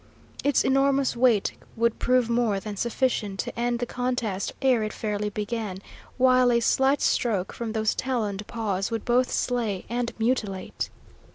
Its 0.43 0.63
enormous 0.65 1.15
weight 1.15 1.53
would 1.75 1.99
prove 1.99 2.27
more 2.27 2.59
than 2.59 2.75
sufficient 2.75 3.39
to 3.39 3.55
end 3.55 3.77
the 3.77 3.85
contest 3.85 4.51
ere 4.59 4.81
it 4.81 4.91
fairly 4.91 5.29
began, 5.29 5.77
while 6.17 6.51
a 6.51 6.59
slight 6.59 7.01
stroke 7.03 7.53
from 7.53 7.73
those 7.73 7.93
taloned 7.93 8.47
paws 8.47 8.89
would 8.89 9.05
both 9.05 9.29
slay 9.31 9.85
and 9.89 10.11
mutilate. 10.17 10.89